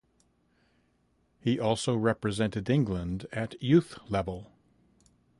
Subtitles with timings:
[1.39, 4.51] He also represented England at Youth level.